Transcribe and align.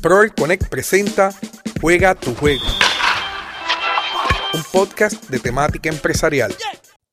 Proel 0.00 0.32
Connect 0.32 0.68
presenta 0.68 1.30
Juega 1.78 2.14
tu 2.14 2.34
juego. 2.34 2.64
Un 4.54 4.62
podcast 4.72 5.28
de 5.28 5.38
temática 5.38 5.90
empresarial. 5.90 6.54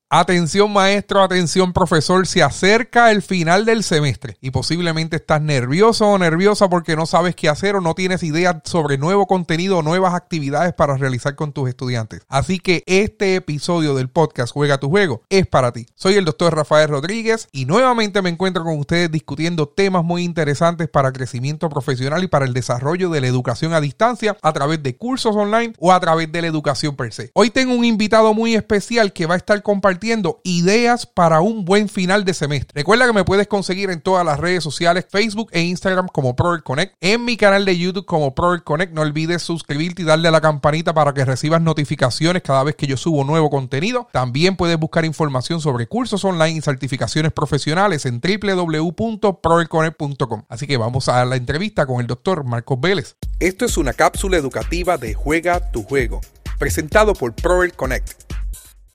Atención 0.10 0.72
maestro, 0.72 1.22
atención 1.22 1.74
profesor, 1.74 2.26
se 2.28 2.42
acerca 2.42 3.12
el 3.12 3.22
final 3.22 3.66
del 3.66 3.84
semestre 3.84 4.38
y 4.40 4.52
posiblemente 4.52 5.18
estás 5.18 5.42
nervioso 5.42 6.08
o 6.08 6.18
nerviosa 6.18 6.70
porque 6.70 6.96
no 6.96 7.06
sabes 7.06 7.36
qué 7.36 7.50
hacer 7.50 7.76
o 7.76 7.82
no 7.82 7.94
tienes 7.94 8.24
idea 8.24 8.62
sobre 8.64 8.98
nuevo 8.98 9.28
contenido 9.28 9.80
o 9.80 9.82
nuevas 9.82 10.14
actividades 10.14 10.72
para 10.72 10.96
realizar 10.96 11.36
con 11.36 11.52
tus 11.52 11.68
estudiantes. 11.68 12.22
Así 12.30 12.60
que 12.60 12.84
este 12.86 13.36
episodio 13.36 13.96
del 13.96 14.10
podcast 14.10 14.54
Juega 14.54 14.78
tu 14.78 14.88
juego 14.88 15.24
es 15.28 15.46
para 15.46 15.74
ti. 15.74 15.88
Soy 15.96 16.14
el 16.14 16.24
doctor 16.24 16.56
Rafael 16.56 16.88
Rodríguez 16.88 17.50
y 17.52 17.66
nuevamente 17.66 18.22
me 18.22 18.30
encuentro 18.30 18.64
con 18.64 18.80
ustedes 18.80 19.12
discutiendo 19.12 19.68
temas 19.68 20.06
muy 20.06 20.24
interesantes 20.24 20.88
para 20.88 21.12
crecimiento 21.12 21.68
profesional 21.68 22.24
y 22.24 22.28
para 22.28 22.46
el 22.46 22.54
desarrollo 22.54 23.10
de 23.10 23.20
la 23.20 23.28
educación 23.28 23.74
a 23.74 23.82
distancia 23.82 24.38
a 24.42 24.54
través 24.54 24.82
de 24.82 24.96
cursos 24.96 25.36
online 25.36 25.74
o 25.80 25.92
a 25.92 26.00
través 26.00 26.32
de 26.32 26.44
la 26.44 26.48
educación 26.48 26.96
per 26.96 27.12
se. 27.12 27.30
Hoy 27.34 27.50
tengo 27.50 27.74
un 27.74 27.84
invitado 27.84 28.34
muy 28.34 28.56
especial 28.56 29.12
que 29.12 29.26
va 29.26 29.34
a 29.34 29.38
estar 29.38 29.62
compartiendo 29.62 29.97
ideas 30.44 31.06
para 31.06 31.42
un 31.42 31.66
buen 31.66 31.90
final 31.90 32.26
de 32.26 32.34
semestre. 32.34 32.74
Recuerda 32.76 33.08
que 33.08 33.14
me 33.14 33.24
puedes 33.24 33.48
conseguir 33.48 33.90
en 33.90 34.02
todas 34.02 34.26
las 34.26 34.40
redes 34.40 34.64
sociales, 34.64 35.06
Facebook 35.10 35.50
e 35.52 35.62
Instagram 35.62 36.08
como 36.08 36.36
Prover 36.36 36.64
Connect, 36.64 36.96
en 37.02 37.26
mi 37.26 37.38
canal 37.38 37.66
de 37.66 37.78
YouTube 37.78 38.06
como 38.06 38.36
Prover 38.36 38.64
Connect. 38.64 38.94
No 38.94 39.02
olvides 39.02 39.42
suscribirte 39.42 40.02
y 40.02 40.06
darle 40.06 40.28
a 40.28 40.32
la 40.32 40.42
campanita 40.42 40.94
para 40.94 41.14
que 41.14 41.24
recibas 41.26 41.62
notificaciones 41.62 42.44
cada 42.44 42.64
vez 42.64 42.76
que 42.76 42.88
yo 42.88 42.98
subo 42.98 43.24
nuevo 43.24 43.50
contenido. 43.50 44.08
También 44.12 44.56
puedes 44.56 44.78
buscar 44.78 45.06
información 45.06 45.62
sobre 45.62 45.88
cursos 45.88 46.24
online 46.26 46.58
y 46.58 46.62
certificaciones 46.62 47.32
profesionales 47.32 48.06
en 48.06 48.22
www.proverconnect.com. 48.22 50.44
Así 50.50 50.68
que 50.68 50.78
vamos 50.78 51.10
a 51.10 51.26
la 51.26 51.36
entrevista 51.36 51.86
con 51.86 52.02
el 52.02 52.08
doctor 52.08 52.44
Marcos 52.44 52.80
Vélez. 52.80 53.16
Esto 53.40 53.66
es 53.66 53.78
una 53.78 53.94
cápsula 53.94 54.38
educativa 54.38 54.98
de 54.98 55.14
Juega 55.14 55.72
tu 55.72 55.84
Juego, 55.84 56.22
presentado 56.58 57.14
por 57.14 57.34
Prover 57.34 57.74
Connect 57.74 58.27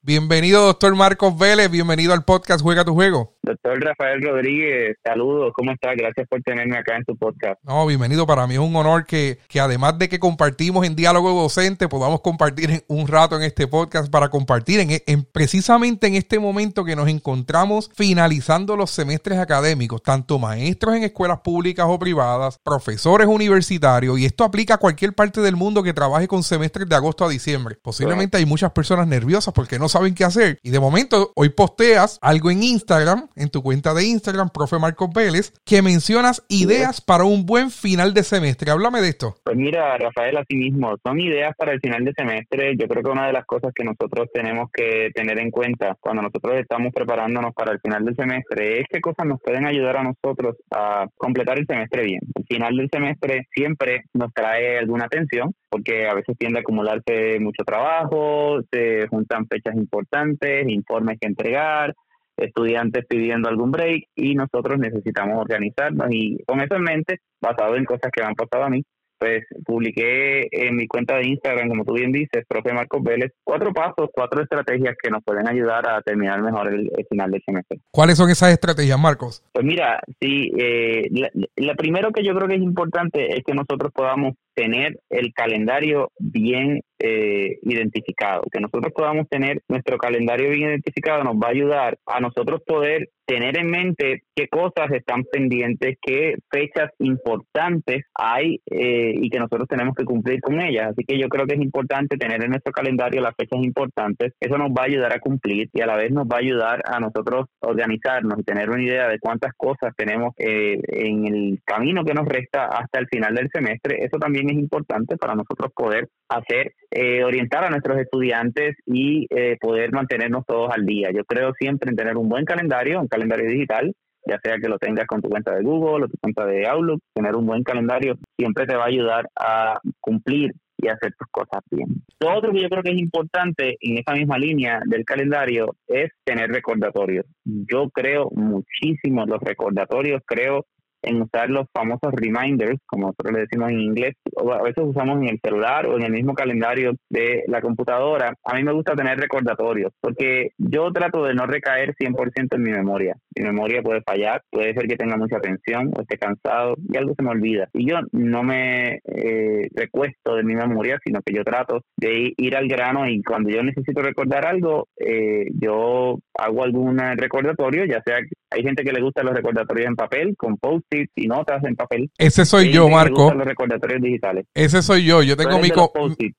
Bienvenido, 0.05 0.65
doctor 0.65 0.93
Marcos 0.95 1.37
Vélez. 1.37 1.71
Bienvenido 1.71 2.11
al 2.11 2.25
podcast 2.25 2.61
Juega 2.61 2.83
tu 2.83 2.93
Juego. 2.93 3.32
Doctor 3.45 3.77
Rafael 3.83 4.21
Rodríguez, 4.21 4.95
saludos, 5.03 5.51
¿cómo 5.53 5.73
está? 5.73 5.93
Gracias 5.95 6.25
por 6.29 6.41
tenerme 6.43 6.77
acá 6.77 6.95
en 6.95 7.03
tu 7.03 7.17
podcast. 7.17 7.61
No, 7.61 7.85
bienvenido, 7.85 8.25
para 8.25 8.47
mí 8.47 8.53
es 8.53 8.61
un 8.61 8.73
honor 8.73 9.05
que, 9.05 9.37
que 9.49 9.59
además 9.59 9.97
de 9.97 10.07
que 10.07 10.17
compartimos 10.17 10.87
en 10.87 10.95
diálogo 10.95 11.29
docente, 11.33 11.89
podamos 11.89 12.21
compartir 12.21 12.85
un 12.87 13.05
rato 13.05 13.35
en 13.35 13.43
este 13.43 13.67
podcast 13.67 14.09
para 14.09 14.29
compartir 14.29 14.79
en, 14.79 14.91
en, 15.05 15.25
precisamente 15.25 16.07
en 16.07 16.15
este 16.15 16.39
momento 16.39 16.85
que 16.85 16.95
nos 16.95 17.09
encontramos 17.09 17.91
finalizando 17.93 18.77
los 18.77 18.91
semestres 18.91 19.37
académicos, 19.37 20.01
tanto 20.01 20.39
maestros 20.39 20.95
en 20.95 21.03
escuelas 21.03 21.41
públicas 21.41 21.85
o 21.89 21.99
privadas, 21.99 22.59
profesores 22.59 23.27
universitarios, 23.27 24.17
y 24.19 24.25
esto 24.25 24.45
aplica 24.45 24.75
a 24.75 24.77
cualquier 24.77 25.11
parte 25.11 25.41
del 25.41 25.57
mundo 25.57 25.83
que 25.83 25.91
trabaje 25.91 26.29
con 26.29 26.43
semestres 26.43 26.87
de 26.87 26.95
agosto 26.95 27.25
a 27.25 27.29
diciembre. 27.29 27.75
Posiblemente 27.81 28.37
hay 28.37 28.45
muchas 28.45 28.71
personas 28.71 29.05
nerviosas 29.05 29.53
porque 29.53 29.79
no 29.79 29.89
saben 29.89 30.15
qué 30.15 30.23
hacer. 30.23 30.59
Y 30.63 30.69
de 30.69 30.79
momento, 30.79 31.33
hoy 31.35 31.49
posteas 31.49 32.19
algo 32.21 32.49
en 32.49 32.63
Instagram 32.63 33.27
en 33.35 33.49
tu 33.49 33.61
cuenta 33.61 33.93
de 33.93 34.05
Instagram, 34.05 34.49
profe 34.49 34.79
Marcos 34.79 35.09
Vélez, 35.13 35.53
que 35.65 35.81
mencionas 35.81 36.43
ideas 36.49 37.01
para 37.01 37.25
un 37.25 37.45
buen 37.45 37.71
final 37.71 38.13
de 38.13 38.23
semestre. 38.23 38.71
Háblame 38.71 39.01
de 39.01 39.09
esto. 39.09 39.35
Pues 39.43 39.57
mira, 39.57 39.97
Rafael, 39.97 40.37
así 40.37 40.55
mismo, 40.55 40.95
son 41.03 41.19
ideas 41.19 41.53
para 41.57 41.73
el 41.73 41.79
final 41.79 42.03
de 42.05 42.13
semestre. 42.13 42.75
Yo 42.77 42.87
creo 42.87 43.03
que 43.03 43.09
una 43.09 43.27
de 43.27 43.33
las 43.33 43.45
cosas 43.45 43.71
que 43.73 43.83
nosotros 43.83 44.29
tenemos 44.33 44.69
que 44.71 45.09
tener 45.13 45.39
en 45.39 45.51
cuenta 45.51 45.95
cuando 45.99 46.21
nosotros 46.21 46.55
estamos 46.55 46.93
preparándonos 46.93 47.53
para 47.53 47.71
el 47.71 47.79
final 47.79 48.05
del 48.05 48.15
semestre 48.15 48.81
es 48.81 48.85
qué 48.89 49.01
cosas 49.01 49.25
nos 49.25 49.41
pueden 49.41 49.65
ayudar 49.65 49.97
a 49.97 50.03
nosotros 50.03 50.55
a 50.71 51.07
completar 51.17 51.59
el 51.59 51.67
semestre 51.67 52.03
bien. 52.03 52.21
El 52.35 52.45
final 52.45 52.77
del 52.77 52.89
semestre 52.91 53.47
siempre 53.53 54.03
nos 54.13 54.33
trae 54.33 54.79
alguna 54.79 55.07
tensión 55.07 55.53
porque 55.69 56.07
a 56.07 56.13
veces 56.13 56.37
tiende 56.37 56.59
a 56.59 56.61
acumularse 56.61 57.39
mucho 57.39 57.63
trabajo, 57.65 58.59
se 58.71 59.07
juntan 59.07 59.47
fechas 59.47 59.75
importantes, 59.75 60.67
informes 60.67 61.17
que 61.19 61.27
entregar, 61.27 61.93
estudiantes 62.37 63.05
pidiendo 63.07 63.49
algún 63.49 63.71
break 63.71 64.05
y 64.15 64.35
nosotros 64.35 64.79
necesitamos 64.79 65.39
organizarnos 65.39 66.07
y 66.11 66.43
con 66.45 66.61
eso 66.61 66.75
en 66.75 66.83
mente, 66.83 67.19
basado 67.41 67.75
en 67.75 67.85
cosas 67.85 68.11
que 68.11 68.21
me 68.21 68.27
han 68.27 68.35
pasado 68.35 68.63
a 68.63 68.69
mí, 68.69 68.83
pues 69.23 69.45
publiqué 69.65 70.49
en 70.51 70.75
mi 70.75 70.85
cuenta 70.85 71.15
de 71.15 71.27
Instagram, 71.27 71.69
como 71.69 71.85
tú 71.85 71.93
bien 71.93 72.11
dices, 72.11 72.43
profe 72.45 72.73
Marcos 72.73 73.01
Vélez, 73.01 73.31
cuatro 73.41 73.71
pasos, 73.71 74.09
cuatro 74.13 74.41
estrategias 74.41 74.95
que 75.01 75.09
nos 75.09 75.23
pueden 75.23 75.47
ayudar 75.47 75.87
a 75.87 76.01
terminar 76.01 76.41
mejor 76.41 76.73
el, 76.73 76.91
final 77.09 77.31
del 77.31 77.41
semestre. 77.45 77.79
¿Cuáles 77.89 78.17
son 78.17 78.29
esas 78.29 78.51
estrategias, 78.51 78.99
Marcos? 78.99 79.41
Pues 79.53 79.65
mira, 79.65 80.01
sí, 80.19 80.51
eh, 80.57 81.09
la 81.55 81.75
primero 81.75 82.11
que 82.11 82.23
yo 82.23 82.35
creo 82.35 82.49
que 82.49 82.55
es 82.55 82.61
importante 82.61 83.37
es 83.37 83.45
que 83.45 83.53
nosotros 83.53 83.93
podamos 83.93 84.33
tener 84.55 84.99
el 85.09 85.33
calendario 85.33 86.11
bien 86.19 86.81
eh, 87.05 87.59
identificado. 87.63 88.43
Que 88.49 88.61
nosotros 88.61 88.93
podamos 88.95 89.27
tener 89.27 89.61
nuestro 89.67 89.97
calendario 89.97 90.49
bien 90.49 90.69
identificado 90.69 91.23
nos 91.23 91.35
va 91.35 91.47
a 91.47 91.51
ayudar 91.51 91.97
a 92.05 92.21
nosotros 92.21 92.61
poder 92.65 93.09
tener 93.25 93.57
en 93.57 93.69
mente 93.69 94.23
qué 94.35 94.47
cosas 94.47 94.91
están 94.91 95.23
pendientes, 95.31 95.97
qué 96.01 96.35
fechas 96.51 96.91
importantes 96.99 98.03
hay 98.13 98.59
eh, 98.69 99.13
y 99.15 99.29
que 99.29 99.39
nosotros 99.39 99.67
tenemos 99.67 99.95
que 99.95 100.05
cumplir 100.05 100.41
con 100.41 100.61
ellas. 100.61 100.91
Así 100.91 101.03
que 101.05 101.17
yo 101.17 101.27
creo 101.29 101.45
que 101.45 101.55
es 101.55 101.61
importante 101.61 102.17
tener 102.17 102.43
en 102.43 102.51
nuestro 102.51 102.73
calendario 102.73 103.21
las 103.21 103.35
fechas 103.35 103.63
importantes. 103.63 104.33
Eso 104.39 104.57
nos 104.57 104.71
va 104.71 104.83
a 104.83 104.85
ayudar 104.85 105.13
a 105.13 105.19
cumplir 105.19 105.69
y 105.73 105.81
a 105.81 105.85
la 105.85 105.97
vez 105.97 106.11
nos 106.11 106.25
va 106.25 106.37
a 106.37 106.39
ayudar 106.39 106.83
a 106.85 106.99
nosotros 106.99 107.47
organizarnos 107.59 108.39
y 108.39 108.43
tener 108.43 108.69
una 108.69 108.83
idea 108.83 109.07
de 109.07 109.19
cuántas 109.19 109.53
cosas 109.55 109.93
tenemos 109.97 110.33
eh, 110.37 110.79
en 110.87 111.25
el 111.25 111.59
camino 111.65 112.03
que 112.03 112.13
nos 112.13 112.27
resta 112.27 112.65
hasta 112.65 112.99
el 112.99 113.07
final 113.07 113.35
del 113.35 113.49
semestre. 113.53 114.03
Eso 114.03 114.17
también 114.17 114.49
es 114.49 114.55
importante 114.55 115.17
para 115.17 115.35
nosotros 115.35 115.71
poder 115.75 116.09
hacer, 116.29 116.73
eh, 116.93 117.23
orientar 117.23 117.63
a 117.63 117.69
nuestros 117.69 117.97
estudiantes 117.99 118.75
y 118.85 119.25
eh, 119.29 119.57
poder 119.59 119.91
mantenernos 119.91 120.45
todos 120.45 120.71
al 120.71 120.85
día. 120.85 121.09
Yo 121.11 121.23
creo 121.25 121.53
siempre 121.59 121.89
en 121.89 121.95
tener 121.95 122.17
un 122.17 122.29
buen 122.29 122.45
calendario, 122.45 123.01
un 123.01 123.07
calendario 123.07 123.49
digital, 123.49 123.93
ya 124.25 124.39
sea 124.43 124.57
que 124.57 124.69
lo 124.69 124.77
tengas 124.77 125.07
con 125.07 125.21
tu 125.21 125.29
cuenta 125.29 125.55
de 125.55 125.63
Google 125.63 126.05
o 126.05 126.07
tu 126.07 126.17
cuenta 126.21 126.45
de 126.45 126.67
Outlook, 126.67 127.01
tener 127.13 127.35
un 127.35 127.45
buen 127.45 127.63
calendario 127.63 128.15
siempre 128.37 128.65
te 128.65 128.75
va 128.75 128.83
a 128.83 128.87
ayudar 128.87 129.27
a 129.35 129.79
cumplir 129.99 130.51
y 130.77 130.87
hacer 130.87 131.13
tus 131.17 131.27
cosas 131.31 131.63
bien. 131.71 131.87
Lo 132.19 132.37
otro 132.37 132.51
que 132.51 132.61
yo 132.61 132.69
creo 132.69 132.83
que 132.83 132.91
es 132.91 132.99
importante 132.99 133.77
en 133.79 133.97
esa 133.97 134.13
misma 134.13 134.37
línea 134.37 134.81
del 134.85 135.05
calendario 135.05 135.75
es 135.87 136.11
tener 136.23 136.49
recordatorios. 136.49 137.25
Yo 137.43 137.89
creo 137.89 138.29
muchísimo 138.31 139.25
los 139.25 139.39
recordatorios, 139.41 140.21
creo 140.25 140.65
en 141.03 141.21
usar 141.21 141.49
los 141.49 141.67
famosos 141.73 142.13
reminders, 142.13 142.79
como 142.85 143.07
nosotros 143.07 143.33
le 143.33 143.41
decimos 143.41 143.71
en 143.71 143.79
inglés, 143.79 144.15
o 144.35 144.51
a 144.51 144.61
veces 144.61 144.83
usamos 144.85 145.21
en 145.21 145.29
el 145.29 145.39
celular 145.43 145.85
o 145.87 145.97
en 145.97 146.03
el 146.03 146.11
mismo 146.11 146.33
calendario 146.33 146.93
de 147.09 147.43
la 147.47 147.61
computadora. 147.61 148.33
A 148.43 148.55
mí 148.55 148.63
me 148.63 148.71
gusta 148.71 148.95
tener 148.95 149.19
recordatorios, 149.19 149.91
porque 150.01 150.51
yo 150.57 150.91
trato 150.91 151.23
de 151.25 151.33
no 151.33 151.45
recaer 151.45 151.93
100% 151.95 152.55
en 152.55 152.63
mi 152.63 152.71
memoria. 152.71 153.15
Mi 153.35 153.45
memoria 153.45 153.81
puede 153.81 154.01
fallar, 154.01 154.41
puede 154.49 154.73
ser 154.73 154.87
que 154.87 154.95
tenga 154.95 155.17
mucha 155.17 155.39
tensión 155.39 155.91
o 155.95 156.01
esté 156.01 156.17
cansado 156.17 156.75
y 156.91 156.97
algo 156.97 157.13
se 157.15 157.23
me 157.23 157.31
olvida. 157.31 157.67
Y 157.73 157.89
yo 157.89 157.97
no 158.11 158.43
me 158.43 159.01
eh, 159.05 159.67
recuesto 159.75 160.35
de 160.35 160.43
mi 160.43 160.55
memoria, 160.55 160.99
sino 161.03 161.21
que 161.21 161.33
yo 161.33 161.43
trato 161.43 161.81
de 161.97 162.33
ir 162.37 162.55
al 162.55 162.67
grano 162.67 163.07
y 163.07 163.21
cuando 163.23 163.49
yo 163.49 163.63
necesito 163.63 164.01
recordar 164.01 164.45
algo, 164.45 164.87
eh, 164.97 165.47
yo 165.59 166.19
hago 166.37 166.63
algún 166.63 166.97
recordatorio, 167.17 167.85
ya 167.85 168.01
sea 168.05 168.19
hay 168.53 168.63
gente 168.63 168.83
que 168.83 168.91
le 168.91 169.01
gusta 169.01 169.23
los 169.23 169.33
recordatorios 169.33 169.87
en 169.87 169.95
papel, 169.95 170.35
con 170.37 170.57
post-its 170.57 171.11
y 171.15 171.27
notas 171.27 171.63
en 171.63 171.75
papel. 171.75 172.11
Ese 172.17 172.45
soy 172.45 172.71
yo, 172.71 172.87
Marco. 172.87 173.33
Los 173.33 173.45
recordatorios 173.45 174.01
digitales. 174.01 174.45
Ese 174.53 174.81
soy 174.81 175.05
yo. 175.05 175.23
Yo 175.23 175.35
tengo 175.35 175.59
mi, 175.59 175.69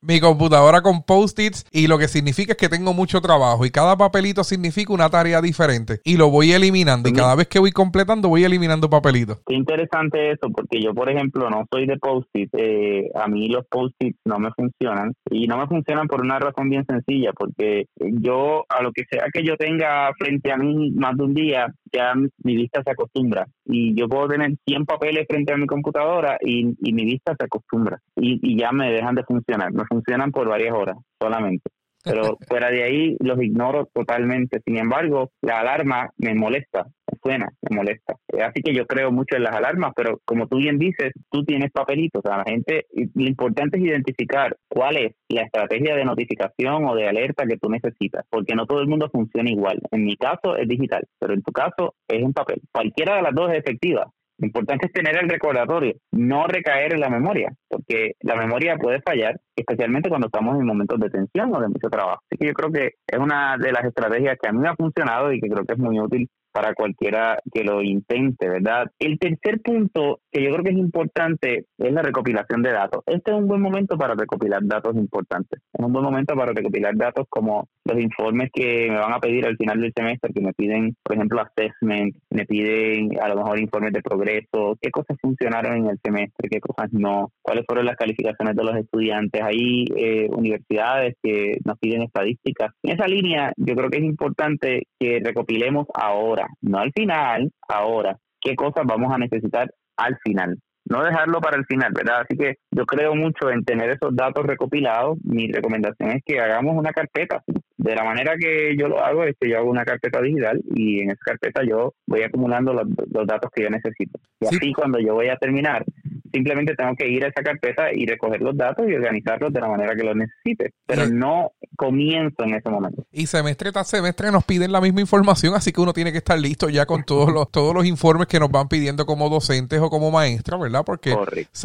mi 0.01 0.21
computadora 0.21 0.81
con 0.83 1.03
post-its 1.03 1.67
y 1.73 1.89
lo 1.89 1.99
que 1.99 2.09
significa 2.09 2.53
es 2.53 2.59
que 2.59 2.69
tengo 2.69 2.95
mucho 2.95 3.21
trabajo 3.21 3.67
y 3.67 3.71
cada 3.71 3.97
papelito 3.97 4.45
significa 4.45 4.93
una 4.93 5.11
tarea 5.11 5.41
diferente 5.41 6.01
y 6.05 6.17
lo 6.17 6.31
voy 6.31 6.53
eliminando 6.53 7.09
y 7.09 7.13
cada 7.13 7.35
vez 7.35 7.49
que 7.49 7.59
voy 7.59 7.73
completando 7.73 8.29
voy 8.29 8.45
eliminando 8.45 8.89
papelitos. 8.89 9.43
Qué 9.47 9.55
interesante 9.55 10.31
eso 10.31 10.51
porque 10.55 10.81
yo, 10.81 10.95
por 10.95 11.11
ejemplo, 11.11 11.51
no 11.51 11.67
soy 11.71 11.87
de 11.87 11.97
post-it. 11.99 12.51
Eh, 12.57 13.11
a 13.15 13.27
mí 13.27 13.49
los 13.49 13.67
post-its 13.67 14.19
no 14.25 14.39
me 14.39 14.51
funcionan 14.53 15.15
y 15.31 15.47
no 15.47 15.59
me 15.59 15.67
funcionan 15.67 16.07
por 16.07 16.21
una 16.21 16.39
razón 16.39 16.71
bien 16.71 16.85
sencilla 16.87 17.33
porque 17.33 17.87
yo 17.99 18.65
a 18.69 18.83
lo 18.83 18.93
que 18.93 19.05
sea 19.11 19.25
que 19.33 19.45
yo 19.45 19.57
tenga 19.57 20.13
frente 20.19 20.53
a 20.53 20.57
mí 20.57 20.93
más 20.93 21.17
de 21.17 21.25
un 21.25 21.35
día 21.35 21.75
ya 21.95 22.15
mi 22.15 22.57
vista 22.57 22.83
se 22.83 22.91
acostumbra. 22.91 23.47
Y 23.65 23.95
yo 23.95 24.09
puedo 24.09 24.29
tener 24.29 24.53
100 24.67 24.85
papeles 24.85 25.27
frente 25.29 25.53
a 25.53 25.57
mi 25.57 25.67
computadora 25.67 26.39
y, 26.41 26.65
mi 26.65 27.05
vista 27.05 27.35
se 27.39 27.45
acostumbra. 27.45 27.99
Y, 28.17 28.41
y 28.43 28.59
ya 28.59 28.73
me 28.73 28.93
dejan 28.93 29.15
de 29.15 29.25
funcionar. 29.25 29.73
Me 29.73 29.85
funcionan 29.85 30.31
por 30.31 30.49
varias 30.49 30.75
horas 30.75 30.97
solamente 31.21 31.71
pero 32.05 32.37
fuera 32.49 32.71
de 32.71 32.85
ahí 32.85 33.17
los 33.21 33.43
ignoro 33.43 33.89
totalmente. 33.93 34.61
Sin 34.65 34.77
embargo, 34.77 35.31
la 35.41 35.61
alarma 35.61 36.11
me 36.19 36.35
molesta, 36.35 36.87
suena, 37.25 37.49
me 37.63 37.77
molesta. 37.77 38.17
Así 38.43 38.63
que 38.63 38.75
yo 38.75 38.87
creo 38.87 39.11
mucho 39.11 39.37
en 39.37 39.45
las 39.45 39.57
alarmas, 39.57 39.93
pero 39.97 40.21
como 40.25 40.47
tú 40.47 40.59
bien 40.59 40.79
dices, 40.79 41.13
tú 41.31 41.45
tienes 41.45 41.71
papelitos. 41.73 42.23
O 42.25 42.29
sea, 42.29 42.39
la 42.39 42.45
gente, 42.45 42.87
lo 42.93 43.27
importante 43.27 43.79
es 43.79 43.85
identificar 43.85 44.57
cuál 44.69 44.97
es 44.99 45.13
la 45.29 45.43
estrategia 45.43 45.97
de 45.97 46.05
notificación 46.05 46.85
o 46.85 46.95
de 46.95 47.09
alerta 47.09 47.47
que 47.47 47.57
tú 47.57 47.71
necesitas, 47.71 48.25
porque 48.31 48.55
no 48.55 48.67
todo 48.67 48.81
el 48.81 48.89
mundo 48.89 49.09
funciona 49.11 49.51
igual. 49.51 49.81
En 49.91 50.05
mi 50.05 50.17
caso 50.17 50.57
es 50.57 50.69
digital, 50.69 51.05
pero 51.19 51.35
en 51.35 51.43
tu 51.43 51.53
caso 51.53 51.95
es 52.09 52.23
en 52.23 52.33
papel. 52.33 52.61
Cualquiera 52.73 53.17
de 53.17 53.23
las 53.23 53.35
dos 53.35 53.51
es 53.51 53.59
efectiva 53.59 54.11
Lo 54.39 54.47
importante 54.47 54.87
es 54.87 54.93
tener 54.93 55.17
el 55.17 55.29
recordatorio, 55.29 55.95
no 56.13 56.47
recaer 56.47 56.93
en 56.95 57.01
la 57.01 57.09
memoria, 57.09 57.55
porque 57.69 58.13
la 58.21 58.37
memoria 58.37 58.77
puede 58.77 59.01
fallar, 59.01 59.41
especialmente 59.57 60.09
cuando 60.09 60.27
estamos 60.27 60.59
en 60.59 60.67
momentos 60.67 61.01
de 61.01 61.09
tensión 61.11 61.55
o 61.55 61.61
de 61.61 61.69
mucho 61.69 61.89
trabajo. 61.89 62.21
Así 62.31 62.39
que 62.39 62.49
yo 62.49 62.53
creo 62.53 62.71
que 62.71 62.95
es 63.07 63.19
una 63.19 63.57
de 63.57 63.73
las 63.73 63.85
estrategias 63.85 64.37
que 64.41 64.49
a 64.49 64.53
mí 64.53 64.59
me 64.59 64.69
ha 64.69 64.77
funcionado 64.77 65.33
y 65.33 65.41
que 65.41 65.49
creo 65.49 65.65
que 65.65 65.75
es 65.75 65.79
muy 65.79 65.99
útil 65.99 66.29
para 66.55 66.73
cualquiera 66.73 67.41
que 67.53 67.65
lo 67.65 67.83
intente, 67.83 68.49
¿verdad? 68.49 68.87
El 69.01 69.19
tercer 69.19 69.61
punto 69.61 70.21
que 70.31 70.41
yo 70.41 70.51
creo 70.53 70.63
que 70.63 70.71
es 70.71 70.79
importante 70.79 71.67
es 71.77 71.93
la 71.93 72.01
recopilación 72.01 72.63
de 72.63 72.71
datos. 72.71 73.03
Este 73.07 73.33
es 73.33 73.37
un 73.37 73.49
buen 73.49 73.61
momento 73.61 73.99
para 73.99 74.15
recopilar 74.15 74.61
datos 74.63 74.95
importantes. 74.95 75.61
Es 75.73 75.85
un 75.85 75.93
buen 75.93 76.05
momento 76.05 76.37
para 76.37 76.53
recopilar 76.53 76.97
datos 76.97 77.27
como 77.29 77.69
los 77.85 78.01
informes 78.01 78.51
que 78.53 78.89
me 78.89 78.99
van 78.99 79.13
a 79.13 79.19
pedir 79.19 79.45
al 79.47 79.57
final 79.57 79.81
del 79.81 79.93
semestre, 79.97 80.33
que 80.33 80.41
me 80.41 80.53
piden, 80.53 80.97
por 81.03 81.17
ejemplo, 81.17 81.41
assessment, 81.41 82.15
me 82.31 82.47
piden 82.47 83.21
a 83.21 83.29
lo 83.29 83.37
mejor 83.37 83.59
informes 83.59 83.93
de 83.93 84.01
progreso, 84.01 84.79
qué 84.81 84.93
cosas 84.93 85.19
funcionaron 85.21 85.77
en 85.77 85.87
el 85.89 85.99
semestre, 86.05 86.49
qué 86.49 86.61
cosas 86.61 86.93
no, 86.93 87.33
cuáles 87.43 87.65
fueron 87.67 87.87
las 87.87 87.97
calificaciones 87.97 88.55
de 88.55 88.65
los 88.65 88.77
estudiantes. 88.77 89.43
Hay 89.43 89.87
eh, 89.97 90.29
universidades 90.31 91.17
que 91.21 91.59
nos 91.65 91.79
piden 91.81 92.03
estadísticas. 92.03 92.71
En 92.85 92.93
esa 92.93 93.09
línea, 93.09 93.53
yo 93.57 93.75
creo 93.75 93.91
que 93.91 93.99
es 93.99 94.05
importante 94.05 94.87
que 95.01 95.21
recopilemos 95.23 95.87
ahora 95.95 96.44
no 96.61 96.79
al 96.79 96.93
final, 96.93 97.51
ahora, 97.69 98.17
qué 98.41 98.55
cosas 98.55 98.85
vamos 98.87 99.13
a 99.13 99.19
necesitar 99.19 99.73
al 99.97 100.19
final. 100.25 100.59
No 100.87 101.03
dejarlo 101.03 101.41
para 101.41 101.57
el 101.57 101.65
final, 101.65 101.93
¿verdad? 101.95 102.21
Así 102.21 102.37
que 102.37 102.57
yo 102.71 102.85
creo 102.85 103.15
mucho 103.15 103.51
en 103.51 103.65
tener 103.65 103.89
esos 103.89 104.15
datos 104.15 104.45
recopilados. 104.45 105.17
Mi 105.25 105.51
recomendación 105.51 106.11
es 106.11 106.23
que 106.27 106.39
hagamos 106.41 106.77
una 106.77 106.93
carpeta. 106.93 107.43
De 107.79 107.95
la 107.95 108.05
manera 108.05 108.35
que 108.39 108.77
yo 108.77 108.89
lo 108.89 109.03
hago 109.03 109.25
es 109.25 109.35
que 109.41 109.49
yo 109.49 109.59
hago 109.59 109.71
una 109.71 109.85
carpeta 109.85 110.21
digital 110.21 110.61
y 110.75 111.01
en 111.01 111.11
esa 111.11 111.21
carpeta 111.25 111.63
yo 111.67 111.95
voy 112.07 112.23
acumulando 112.23 112.75
los, 112.75 113.27
datos 113.27 113.51
que 113.55 113.63
yo 113.63 113.71
necesito. 113.71 114.19
Y 114.41 114.47
así 114.47 114.73
cuando 114.75 114.99
yo 115.01 115.15
voy 115.15 115.29
a 115.29 115.37
terminar, 115.37 115.85
simplemente 116.35 116.75
tengo 116.75 116.95
que 116.97 117.09
ir 117.09 117.25
a 117.25 117.29
esa 117.29 117.43
carpeta 117.43 117.93
y 117.95 118.07
recoger 118.07 118.43
los 118.43 118.57
datos 118.57 118.85
y 118.89 118.95
organizarlos 118.95 119.53
de 119.53 119.61
la 119.61 119.69
manera 119.69 119.95
que 119.95 120.03
los 120.03 120.17
necesite, 120.17 120.73
pero 120.85 121.07
no 121.07 121.53
comienzo 121.77 122.43
en 122.45 122.55
ese 122.55 122.69
momento. 122.69 123.07
Y 123.13 123.27
semestre 123.27 123.71
tras 123.71 123.89
semestre 123.89 124.33
nos 124.33 124.45
piden 124.45 124.73
la 124.73 124.81
misma 124.81 125.01
información, 125.01 125.55
así 125.55 125.73
que 125.73 125.81
uno 125.81 125.93
tiene 125.93 126.11
que 126.11 126.19
estar 126.19 126.39
listo 126.39 126.69
ya 126.69 126.87
con 126.87 127.05
todos 127.05 127.33
los 127.33 127.51
todos 127.51 127.75
los 127.75 127.87
informes 127.87 128.27
que 128.27 128.41
nos 128.41 128.51
van 128.51 128.69
pidiendo 128.69 129.07
como 129.07 129.29
docentes 129.29 129.81
o 129.81 129.89
como 129.89 130.11
maestros, 130.11 130.61
¿verdad? 130.61 130.83
Porque 130.85 131.15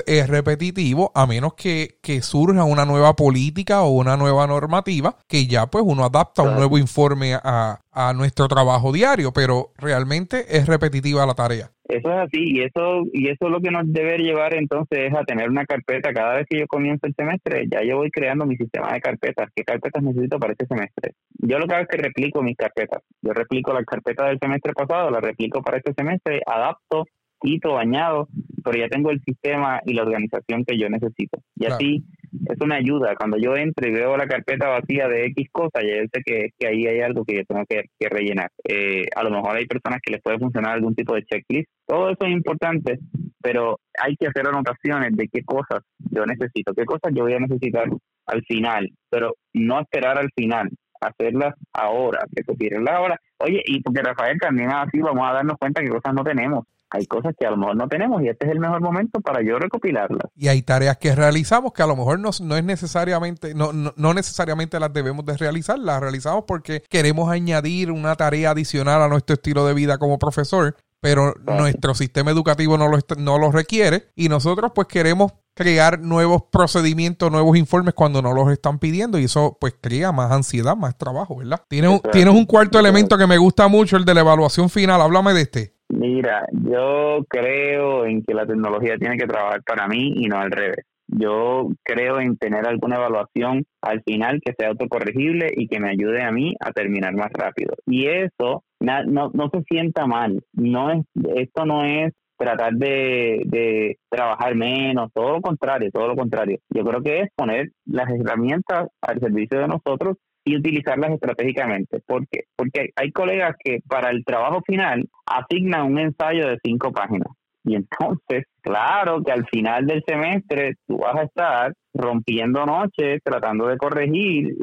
es 0.05 0.29
repetitivo, 0.29 1.11
a 1.15 1.25
menos 1.25 1.55
que, 1.55 1.97
que 2.01 2.21
surja 2.21 2.63
una 2.63 2.85
nueva 2.85 3.15
política 3.15 3.81
o 3.81 3.89
una 3.89 4.17
nueva 4.17 4.45
normativa, 4.45 5.17
que 5.27 5.47
ya 5.47 5.67
pues 5.67 5.83
uno 5.87 6.05
adapta 6.05 6.43
un 6.43 6.55
nuevo 6.55 6.77
informe 6.77 7.33
a, 7.33 7.79
a 7.91 8.13
nuestro 8.13 8.47
trabajo 8.47 8.91
diario, 8.91 9.33
pero 9.33 9.71
realmente 9.77 10.57
es 10.57 10.67
repetitiva 10.67 11.25
la 11.25 11.33
tarea. 11.33 11.71
Eso 11.89 12.11
es 12.11 12.17
así 12.19 12.43
y 12.45 12.61
eso 12.61 13.03
y 13.11 13.29
eso 13.29 13.47
es 13.47 13.51
lo 13.51 13.61
que 13.61 13.71
nos 13.71 13.91
debe 13.91 14.19
llevar 14.19 14.53
entonces 14.53 14.99
es 15.09 15.15
a 15.15 15.23
tener 15.23 15.49
una 15.49 15.65
carpeta 15.65 16.13
cada 16.13 16.35
vez 16.35 16.45
que 16.47 16.59
yo 16.59 16.67
comienzo 16.67 17.07
el 17.07 17.15
semestre, 17.15 17.67
ya 17.67 17.83
yo 17.83 17.97
voy 17.97 18.11
creando 18.11 18.45
mi 18.45 18.55
sistema 18.57 18.93
de 18.93 19.01
carpetas, 19.01 19.49
qué 19.55 19.63
carpetas 19.63 20.03
necesito 20.03 20.37
para 20.37 20.53
este 20.53 20.67
semestre. 20.67 21.13
Yo 21.39 21.57
lo 21.57 21.65
que 21.65 21.73
hago 21.73 21.83
es 21.83 21.89
que 21.89 21.97
replico 21.97 22.43
mis 22.43 22.55
carpetas. 22.55 23.01
Yo 23.23 23.33
replico 23.33 23.73
la 23.73 23.83
carpeta 23.83 24.27
del 24.27 24.37
semestre 24.37 24.73
pasado, 24.73 25.09
la 25.09 25.19
replico 25.19 25.63
para 25.63 25.77
este 25.77 25.93
semestre, 25.93 26.41
adapto, 26.45 27.05
quito, 27.41 27.79
añado, 27.79 28.27
pero 28.63 28.77
ya 28.77 28.87
tengo 28.87 29.09
el 29.09 29.21
sistema 29.23 29.81
y 29.83 29.93
la 29.93 30.03
organización 30.03 30.65
que 30.65 30.77
yo 30.77 30.89
necesito. 30.89 31.39
Y 31.55 31.65
así 31.65 32.03
eso 32.49 32.65
me 32.65 32.75
ayuda. 32.75 33.15
Cuando 33.15 33.37
yo 33.37 33.55
entro 33.55 33.87
y 33.87 33.91
veo 33.91 34.17
la 34.17 34.27
carpeta 34.27 34.67
vacía 34.67 35.07
de 35.07 35.25
X 35.27 35.49
cosas, 35.51 35.83
ya 35.83 36.01
sé 36.11 36.21
que, 36.25 36.49
que 36.57 36.67
ahí 36.67 36.87
hay 36.87 37.01
algo 37.01 37.23
que 37.23 37.37
yo 37.37 37.45
tengo 37.45 37.63
que, 37.67 37.83
rellenar. 38.09 38.49
Eh, 38.63 39.05
a 39.15 39.23
lo 39.23 39.29
mejor 39.29 39.55
hay 39.55 39.65
personas 39.65 39.99
que 40.01 40.13
les 40.13 40.21
puede 40.21 40.39
funcionar 40.39 40.73
algún 40.73 40.95
tipo 40.95 41.13
de 41.13 41.23
checklist. 41.23 41.69
Todo 41.85 42.09
eso 42.09 42.25
es 42.25 42.31
importante, 42.31 42.99
pero 43.41 43.79
hay 44.01 44.15
que 44.15 44.27
hacer 44.27 44.47
anotaciones 44.47 45.15
de 45.15 45.27
qué 45.27 45.43
cosas 45.43 45.81
yo 46.11 46.25
necesito, 46.25 46.73
qué 46.73 46.85
cosas 46.85 47.11
yo 47.13 47.23
voy 47.23 47.33
a 47.33 47.39
necesitar 47.39 47.85
al 48.25 48.43
final, 48.43 48.89
pero 49.09 49.35
no 49.53 49.79
esperar 49.79 50.17
al 50.17 50.29
final, 50.35 50.69
hacerlas 51.01 51.55
ahora, 51.73 52.25
recopilarlas 52.31 52.93
ahora. 52.93 53.19
Oye, 53.39 53.61
y 53.65 53.81
porque 53.81 54.01
Rafael 54.01 54.37
también 54.39 54.71
así 54.71 54.99
vamos 54.99 55.27
a 55.27 55.33
darnos 55.33 55.57
cuenta 55.57 55.81
que 55.81 55.89
cosas 55.89 56.13
no 56.13 56.23
tenemos 56.23 56.65
hay 56.91 57.05
cosas 57.05 57.35
que 57.37 57.45
a 57.45 57.51
lo 57.51 57.57
mejor 57.57 57.75
no 57.75 57.87
tenemos 57.87 58.21
y 58.23 58.29
este 58.29 58.45
es 58.45 58.51
el 58.51 58.59
mejor 58.59 58.81
momento 58.81 59.21
para 59.21 59.41
yo 59.43 59.59
recopilarlas. 59.59 60.31
Y 60.35 60.47
hay 60.47 60.61
tareas 60.61 60.97
que 60.97 61.15
realizamos 61.15 61.73
que 61.73 61.83
a 61.83 61.87
lo 61.87 61.95
mejor 61.95 62.19
no, 62.19 62.31
no 62.41 62.55
es 62.55 62.63
necesariamente, 62.63 63.53
no, 63.53 63.71
no, 63.73 64.13
necesariamente 64.13 64.79
las 64.79 64.91
debemos 64.91 65.25
de 65.25 65.37
realizar, 65.37 65.77
las 65.77 65.99
realizamos 65.99 66.45
porque 66.47 66.83
queremos 66.89 67.29
añadir 67.29 67.91
una 67.91 68.15
tarea 68.15 68.51
adicional 68.51 69.01
a 69.01 69.07
nuestro 69.07 69.35
estilo 69.35 69.65
de 69.65 69.73
vida 69.73 69.97
como 69.97 70.17
profesor, 70.17 70.75
pero 70.99 71.33
nuestro 71.45 71.93
sistema 71.93 72.31
educativo 72.31 72.77
no 72.77 72.87
lo, 72.87 72.97
no 73.17 73.37
lo 73.37 73.51
requiere 73.51 74.07
y 74.15 74.27
nosotros 74.29 74.71
pues 74.73 74.87
queremos 74.87 75.31
crear 75.53 75.99
nuevos 75.99 76.43
procedimientos, 76.51 77.31
nuevos 77.31 77.57
informes 77.57 77.93
cuando 77.93 78.21
no 78.21 78.33
los 78.33 78.51
están 78.51 78.79
pidiendo 78.79 79.19
y 79.19 79.25
eso 79.25 79.57
pues 79.59 79.75
crea 79.79 80.11
más 80.11 80.31
ansiedad, 80.31 80.75
más 80.75 80.97
trabajo, 80.97 81.37
¿verdad? 81.37 81.61
Tienes, 81.67 82.01
tienes 82.11 82.33
un 82.33 82.45
cuarto 82.45 82.79
elemento 82.79 83.17
que 83.17 83.27
me 83.27 83.37
gusta 83.37 83.67
mucho, 83.67 83.97
el 83.97 84.05
de 84.05 84.13
la 84.13 84.21
evaluación 84.21 84.69
final, 84.69 85.01
háblame 85.01 85.33
de 85.33 85.41
este. 85.41 85.78
Mira, 85.89 86.45
yo 86.51 87.25
creo 87.27 88.05
en 88.05 88.23
que 88.23 88.33
la 88.33 88.45
tecnología 88.45 88.97
tiene 88.97 89.17
que 89.17 89.25
trabajar 89.25 89.63
para 89.63 89.87
mí 89.87 90.13
y 90.17 90.27
no 90.27 90.37
al 90.37 90.51
revés. 90.51 90.85
Yo 91.07 91.69
creo 91.83 92.19
en 92.19 92.37
tener 92.37 92.67
alguna 92.67 92.97
evaluación 92.97 93.65
al 93.81 94.03
final 94.03 94.39
que 94.45 94.53
sea 94.57 94.69
autocorregible 94.69 95.51
y 95.55 95.67
que 95.67 95.79
me 95.79 95.89
ayude 95.89 96.21
a 96.21 96.31
mí 96.31 96.53
a 96.59 96.71
terminar 96.71 97.13
más 97.15 97.31
rápido. 97.33 97.73
Y 97.87 98.05
eso 98.05 98.63
no, 98.79 99.31
no 99.33 99.49
se 99.51 99.63
sienta 99.63 100.05
mal. 100.05 100.43
No 100.53 100.91
es, 100.91 101.03
esto 101.35 101.65
no 101.65 101.83
es 101.83 102.13
tratar 102.37 102.73
de, 102.73 103.41
de 103.45 103.97
trabajar 104.09 104.55
menos, 104.55 105.11
todo 105.13 105.33
lo 105.33 105.41
contrario, 105.41 105.89
todo 105.91 106.07
lo 106.07 106.15
contrario. 106.15 106.59
Yo 106.69 106.83
creo 106.83 107.01
que 107.01 107.21
es 107.21 107.29
poner 107.35 107.71
las 107.85 108.09
herramientas 108.09 108.87
al 109.01 109.19
servicio 109.19 109.59
de 109.59 109.67
nosotros 109.67 110.17
y 110.43 110.57
utilizarlas 110.57 111.11
estratégicamente. 111.11 111.99
¿Por 112.05 112.27
qué? 112.27 112.43
Porque 112.55 112.89
hay 112.95 113.11
colegas 113.11 113.55
que 113.63 113.79
para 113.87 114.09
el 114.09 114.23
trabajo 114.23 114.61
final 114.65 115.07
asignan 115.25 115.91
un 115.91 115.99
ensayo 115.99 116.47
de 116.47 116.57
cinco 116.63 116.91
páginas. 116.91 117.29
Y 117.63 117.75
entonces, 117.75 118.45
claro 118.61 119.21
que 119.21 119.31
al 119.31 119.45
final 119.47 119.85
del 119.85 120.03
semestre 120.07 120.75
tú 120.87 120.97
vas 120.97 121.15
a 121.17 121.23
estar 121.23 121.73
rompiendo 121.93 122.65
noches, 122.65 123.19
tratando 123.23 123.67
de 123.67 123.77
corregir 123.77 124.55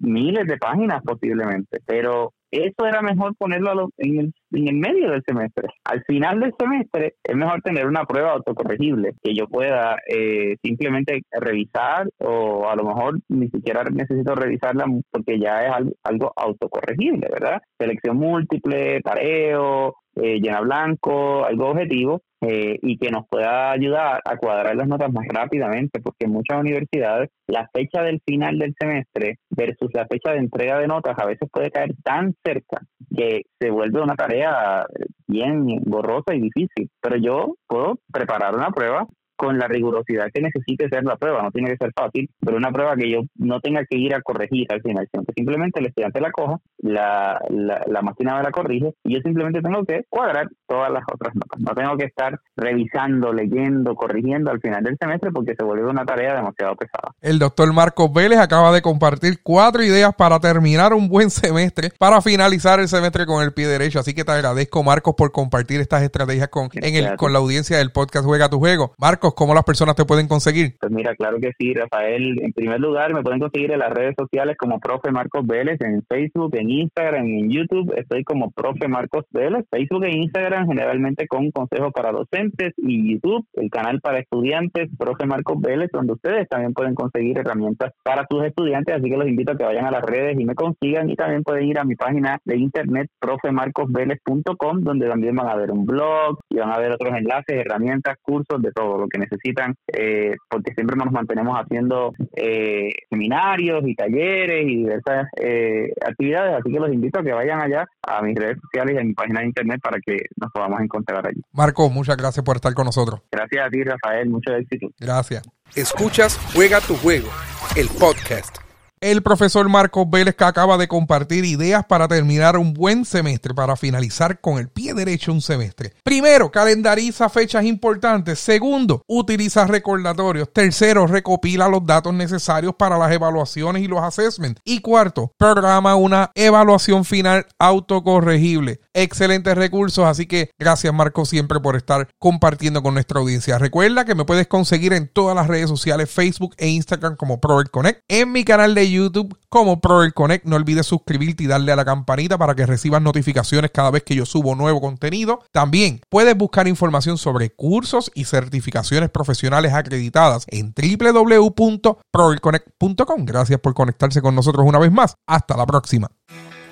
miles 0.00 0.46
de 0.46 0.58
páginas 0.58 1.02
posiblemente, 1.02 1.78
pero 1.86 2.32
eso 2.52 2.86
era 2.86 3.02
mejor 3.02 3.34
ponerlo 3.36 3.88
en 3.96 4.20
el, 4.20 4.34
en 4.52 4.68
el 4.68 4.74
medio 4.76 5.10
del 5.10 5.22
semestre. 5.26 5.68
Al 5.84 6.02
final 6.04 6.40
del 6.40 6.52
semestre 6.58 7.14
es 7.24 7.36
mejor 7.36 7.62
tener 7.62 7.86
una 7.86 8.04
prueba 8.04 8.32
autocorregible 8.32 9.14
que 9.22 9.34
yo 9.34 9.46
pueda 9.46 9.96
eh, 10.06 10.56
simplemente 10.62 11.22
revisar 11.32 12.08
o 12.18 12.68
a 12.68 12.76
lo 12.76 12.84
mejor 12.84 13.18
ni 13.28 13.48
siquiera 13.48 13.84
necesito 13.84 14.34
revisarla 14.34 14.84
porque 15.10 15.38
ya 15.38 15.64
es 15.64 15.72
algo, 15.72 15.92
algo 16.04 16.32
autocorregible, 16.36 17.28
¿verdad? 17.32 17.62
Selección 17.78 18.18
múltiple, 18.18 19.00
tareo, 19.00 19.94
eh, 20.16 20.40
llena 20.40 20.60
blanco, 20.60 21.44
algo 21.44 21.70
objetivo 21.70 22.22
eh, 22.40 22.78
y 22.82 22.98
que 22.98 23.10
nos 23.10 23.26
pueda 23.28 23.70
ayudar 23.70 24.20
a 24.24 24.36
cuadrar 24.36 24.74
las 24.76 24.88
notas 24.88 25.12
más 25.12 25.26
rápidamente, 25.28 26.00
porque 26.00 26.24
en 26.26 26.32
muchas 26.32 26.60
universidades 26.60 27.30
la 27.46 27.68
fecha 27.72 28.02
del 28.02 28.20
final 28.26 28.58
del 28.58 28.74
semestre 28.78 29.38
versus 29.50 29.90
la 29.94 30.06
fecha 30.06 30.32
de 30.32 30.38
entrega 30.38 30.78
de 30.78 30.88
notas 30.88 31.16
a 31.18 31.24
veces 31.24 31.48
puede 31.50 31.70
caer 31.70 31.94
tan 32.02 32.34
cerca 32.44 32.82
que 33.16 33.42
se 33.60 33.70
vuelve 33.70 34.02
una 34.02 34.14
tarea 34.14 34.86
bien 35.26 35.66
borrosa 35.84 36.34
y 36.34 36.40
difícil. 36.40 36.90
Pero 37.00 37.16
yo 37.16 37.54
puedo 37.66 37.98
preparar 38.12 38.54
una 38.54 38.70
prueba 38.70 39.06
con 39.42 39.58
la 39.58 39.66
rigurosidad 39.66 40.30
que 40.32 40.40
necesite 40.40 40.88
ser 40.88 41.02
la 41.02 41.16
prueba, 41.16 41.42
no 41.42 41.50
tiene 41.50 41.70
que 41.70 41.76
ser 41.76 41.92
fácil, 41.92 42.30
pero 42.38 42.56
una 42.56 42.70
prueba 42.70 42.94
que 42.94 43.10
yo 43.10 43.22
no 43.34 43.58
tenga 43.60 43.84
que 43.84 43.98
ir 43.98 44.14
a 44.14 44.22
corregir 44.22 44.68
al 44.70 44.80
final, 44.82 45.08
sino 45.10 45.24
que 45.24 45.32
simplemente 45.32 45.80
el 45.80 45.86
estudiante 45.86 46.20
la 46.20 46.30
coja, 46.30 46.58
la, 46.78 47.40
la, 47.50 48.02
máquina 48.02 48.36
me 48.36 48.44
la 48.44 48.52
corrige 48.52 48.94
y 49.02 49.14
yo 49.14 49.20
simplemente 49.20 49.60
tengo 49.60 49.84
que 49.84 50.04
cuadrar 50.08 50.46
todas 50.68 50.92
las 50.92 51.02
otras 51.12 51.34
notas. 51.34 51.58
No 51.58 51.74
tengo 51.74 51.96
que 51.96 52.04
estar 52.04 52.38
revisando, 52.56 53.32
leyendo, 53.32 53.96
corrigiendo 53.96 54.52
al 54.52 54.60
final 54.60 54.84
del 54.84 54.96
semestre 54.96 55.32
porque 55.32 55.56
se 55.56 55.64
vuelve 55.64 55.90
una 55.90 56.04
tarea 56.04 56.36
demasiado 56.36 56.76
pesada. 56.76 57.12
El 57.20 57.40
doctor 57.40 57.72
Marcos 57.72 58.12
Vélez 58.12 58.38
acaba 58.38 58.70
de 58.70 58.80
compartir 58.80 59.40
cuatro 59.42 59.82
ideas 59.82 60.14
para 60.14 60.38
terminar 60.38 60.94
un 60.94 61.08
buen 61.08 61.30
semestre, 61.30 61.90
para 61.98 62.20
finalizar 62.22 62.78
el 62.78 62.86
semestre 62.86 63.26
con 63.26 63.42
el 63.42 63.52
pie 63.52 63.66
derecho. 63.66 63.98
Así 63.98 64.14
que 64.14 64.22
te 64.22 64.30
agradezco, 64.30 64.84
Marcos, 64.84 65.16
por 65.16 65.32
compartir 65.32 65.80
estas 65.80 66.04
estrategias 66.04 66.46
con, 66.46 66.68
en 66.74 66.94
el, 66.94 67.16
con 67.16 67.32
la 67.32 67.40
audiencia 67.40 67.78
del 67.78 67.90
podcast 67.90 68.24
Juega 68.24 68.48
tu 68.48 68.60
Juego. 68.60 68.94
Marcos, 68.98 69.31
Marcos, 69.32 69.34
¿cómo 69.34 69.54
las 69.54 69.64
personas 69.64 69.96
te 69.96 70.04
pueden 70.04 70.28
conseguir? 70.28 70.76
Pues 70.80 70.92
mira, 70.92 71.14
claro 71.14 71.38
que 71.40 71.52
sí, 71.58 71.72
Rafael. 71.74 72.40
En 72.42 72.52
primer 72.52 72.80
lugar, 72.80 73.14
me 73.14 73.22
pueden 73.22 73.40
conseguir 73.40 73.72
en 73.72 73.78
las 73.78 73.90
redes 73.90 74.14
sociales 74.18 74.56
como 74.58 74.78
Profe 74.80 75.10
Marcos 75.10 75.46
Vélez, 75.46 75.80
en 75.80 76.02
Facebook, 76.08 76.54
en 76.56 76.70
Instagram, 76.70 77.26
en 77.26 77.50
YouTube. 77.50 77.92
Estoy 77.96 78.24
como 78.24 78.50
Profe 78.50 78.88
Marcos 78.88 79.24
Vélez, 79.30 79.64
Facebook 79.70 80.04
e 80.04 80.16
Instagram, 80.16 80.66
generalmente 80.66 81.26
con 81.26 81.50
consejos 81.50 81.92
para 81.92 82.12
docentes 82.12 82.74
y 82.76 83.12
YouTube, 83.12 83.46
el 83.54 83.70
canal 83.70 84.00
para 84.00 84.18
estudiantes, 84.18 84.88
Profe 84.98 85.26
Marcos 85.26 85.60
Vélez, 85.60 85.90
donde 85.92 86.14
ustedes 86.14 86.48
también 86.48 86.74
pueden 86.74 86.94
conseguir 86.94 87.38
herramientas 87.38 87.92
para 88.02 88.26
sus 88.30 88.44
estudiantes. 88.44 88.96
Así 88.96 89.08
que 89.08 89.16
los 89.16 89.28
invito 89.28 89.52
a 89.52 89.56
que 89.56 89.64
vayan 89.64 89.86
a 89.86 89.90
las 89.90 90.02
redes 90.02 90.38
y 90.38 90.44
me 90.44 90.54
consigan 90.54 91.10
y 91.10 91.16
también 91.16 91.42
pueden 91.42 91.64
ir 91.64 91.78
a 91.78 91.84
mi 91.84 91.96
página 91.96 92.38
de 92.44 92.56
internet 92.56 93.08
profemarcosvélez.com 93.20 94.80
donde 94.80 95.08
también 95.08 95.34
van 95.36 95.48
a 95.48 95.56
ver 95.56 95.70
un 95.70 95.86
blog 95.86 96.38
y 96.50 96.56
van 96.56 96.70
a 96.70 96.78
ver 96.78 96.92
otros 96.92 97.14
enlaces, 97.16 97.60
herramientas, 97.60 98.16
cursos, 98.22 98.60
de 98.60 98.72
todo 98.72 98.98
lo 98.98 99.08
que 99.12 99.18
necesitan, 99.18 99.74
eh, 99.92 100.34
porque 100.48 100.72
siempre 100.74 100.96
nos 100.96 101.12
mantenemos 101.12 101.58
haciendo 101.58 102.12
eh, 102.36 102.90
seminarios 103.10 103.82
y 103.86 103.94
talleres 103.94 104.64
y 104.66 104.76
diversas 104.76 105.28
eh, 105.36 105.92
actividades, 106.06 106.60
así 106.60 106.72
que 106.72 106.80
los 106.80 106.92
invito 106.92 107.20
a 107.20 107.22
que 107.22 107.32
vayan 107.32 107.60
allá 107.60 107.86
a 108.02 108.22
mis 108.22 108.36
redes 108.36 108.58
sociales 108.62 108.96
y 108.96 108.98
a 108.98 109.04
mi 109.04 109.12
página 109.12 109.40
de 109.40 109.46
internet 109.46 109.80
para 109.82 109.98
que 110.00 110.16
nos 110.36 110.50
podamos 110.52 110.80
encontrar 110.80 111.26
allí. 111.26 111.42
Marco, 111.52 111.88
muchas 111.90 112.16
gracias 112.16 112.44
por 112.44 112.56
estar 112.56 112.74
con 112.74 112.86
nosotros. 112.86 113.20
Gracias 113.30 113.66
a 113.66 113.70
ti, 113.70 113.82
Rafael, 113.84 114.28
mucho 114.30 114.54
éxito. 114.54 114.88
Gracias. 114.98 115.42
Escuchas 115.74 116.38
Juega 116.54 116.80
tu 116.80 116.94
juego, 116.96 117.28
el 117.76 117.88
podcast 117.98 118.61
el 119.02 119.22
profesor 119.22 119.68
Marcos 119.68 120.08
Vélez 120.08 120.36
que 120.36 120.44
acaba 120.44 120.78
de 120.78 120.86
compartir 120.86 121.44
ideas 121.44 121.84
para 121.84 122.06
terminar 122.06 122.56
un 122.56 122.72
buen 122.72 123.04
semestre, 123.04 123.52
para 123.52 123.76
finalizar 123.76 124.40
con 124.40 124.58
el 124.58 124.68
pie 124.68 124.94
derecho 124.94 125.32
un 125.32 125.42
semestre. 125.42 125.92
Primero, 126.04 126.50
calendariza 126.52 127.28
fechas 127.28 127.64
importantes. 127.64 128.38
Segundo, 128.38 129.02
utiliza 129.08 129.66
recordatorios. 129.66 130.52
Tercero, 130.52 131.08
recopila 131.08 131.68
los 131.68 131.84
datos 131.84 132.14
necesarios 132.14 132.76
para 132.76 132.96
las 132.96 133.10
evaluaciones 133.10 133.82
y 133.82 133.88
los 133.88 134.00
assessments. 134.00 134.60
Y 134.64 134.80
cuarto, 134.80 135.32
programa 135.36 135.96
una 135.96 136.30
evaluación 136.36 137.04
final 137.04 137.46
autocorregible. 137.58 138.80
Excelentes 138.94 139.56
recursos, 139.56 140.04
así 140.04 140.26
que 140.26 140.50
gracias 140.58 140.94
Marcos 140.94 141.28
siempre 141.28 141.58
por 141.58 141.74
estar 141.74 142.08
compartiendo 142.20 142.82
con 142.84 142.94
nuestra 142.94 143.18
audiencia. 143.18 143.58
Recuerda 143.58 144.04
que 144.04 144.14
me 144.14 144.24
puedes 144.24 144.46
conseguir 144.46 144.92
en 144.92 145.08
todas 145.08 145.34
las 145.34 145.48
redes 145.48 145.68
sociales, 145.68 146.08
Facebook 146.08 146.54
e 146.56 146.68
Instagram 146.68 147.16
como 147.16 147.40
Prover 147.40 147.68
Connect, 147.70 148.00
en 148.06 148.30
mi 148.30 148.44
canal 148.44 148.76
de 148.76 148.91
YouTube 148.92 149.36
como 149.48 149.80
Proel 149.80 150.14
Connect. 150.14 150.44
No 150.44 150.56
olvides 150.56 150.86
suscribirte 150.86 151.44
y 151.44 151.46
darle 151.46 151.72
a 151.72 151.76
la 151.76 151.84
campanita 151.84 152.38
para 152.38 152.54
que 152.54 152.66
recibas 152.66 153.02
notificaciones 153.02 153.70
cada 153.72 153.90
vez 153.90 154.02
que 154.02 154.14
yo 154.14 154.26
subo 154.26 154.54
nuevo 154.54 154.80
contenido. 154.80 155.40
También 155.52 156.00
puedes 156.08 156.36
buscar 156.36 156.68
información 156.68 157.18
sobre 157.18 157.50
cursos 157.50 158.10
y 158.14 158.24
certificaciones 158.24 159.10
profesionales 159.10 159.72
acreditadas 159.72 160.46
en 160.48 160.74
www.proelconnect.com. 160.74 163.24
Gracias 163.24 163.60
por 163.60 163.74
conectarse 163.74 164.22
con 164.22 164.34
nosotros 164.34 164.66
una 164.66 164.78
vez 164.78 164.92
más. 164.92 165.14
Hasta 165.26 165.56
la 165.56 165.66
próxima. 165.66 166.10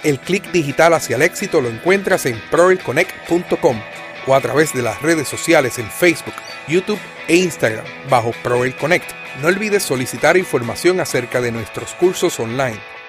El 0.02 0.18
clic 0.18 0.50
digital 0.50 0.94
hacia 0.94 1.16
el 1.16 1.22
éxito 1.22 1.60
lo 1.60 1.68
encuentras 1.68 2.24
en 2.26 2.40
proelconnect.com 2.50 3.76
o 4.26 4.34
a 4.34 4.40
través 4.40 4.72
de 4.72 4.82
las 4.82 5.02
redes 5.02 5.28
sociales 5.28 5.78
en 5.78 5.90
Facebook, 5.90 6.34
YouTube 6.68 7.00
e 7.28 7.36
Instagram 7.36 7.84
bajo 8.08 8.32
Proel 8.42 8.74
Connect. 8.76 9.10
No 9.40 9.48
olvides 9.48 9.82
solicitar 9.82 10.36
información 10.36 11.00
acerca 11.00 11.40
de 11.40 11.52
nuestros 11.52 11.94
cursos 11.94 12.38
online 12.40 12.99